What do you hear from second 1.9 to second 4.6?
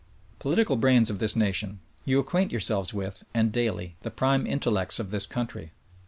You acquaint yourselves with, and daily, the prime